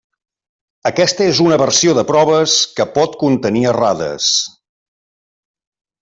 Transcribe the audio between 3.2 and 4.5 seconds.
contenir errades.